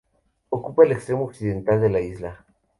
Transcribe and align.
Ocupa 0.49 0.83
el 0.83 0.93
extremo 0.93 1.25
occidental 1.25 1.79
de 1.79 1.89
la 1.91 1.99
isla. 1.99 2.43